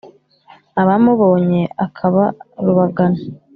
abamubonye 0.81 1.61
akaba 1.85 2.23
rubagana. 2.63 3.21